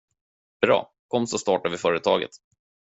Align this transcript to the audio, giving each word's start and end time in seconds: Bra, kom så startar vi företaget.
Bra, 0.61 0.91
kom 1.07 1.27
så 1.27 1.37
startar 1.37 1.69
vi 1.69 1.77
företaget. 1.77 2.29